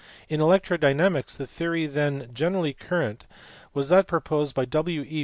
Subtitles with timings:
[0.29, 3.27] In electrodynamics the theory then generally current
[3.75, 5.03] was that proposed by W.
[5.07, 5.19] E.